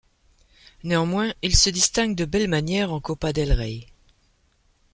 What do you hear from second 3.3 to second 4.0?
del Rey.